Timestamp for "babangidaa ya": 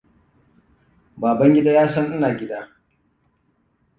1.21-1.89